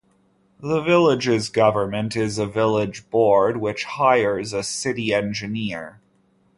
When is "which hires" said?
3.57-4.51